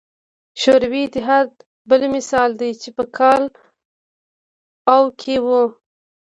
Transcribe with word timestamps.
شوروي 0.61 1.01
اتحاد 1.07 1.49
بل 1.89 2.01
مثال 2.15 2.49
دی 2.59 2.71
چې 2.81 2.89
په 2.97 3.03
کال 3.17 3.43
او 4.93 5.03
کې 5.19 5.35
وو. 5.45 5.63